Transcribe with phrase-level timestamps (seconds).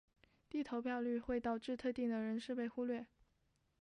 [0.49, 3.05] 低投票率会导致特定的人士被忽略。